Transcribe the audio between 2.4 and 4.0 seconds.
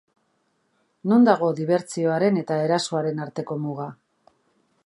eta erasoaren arteko muga?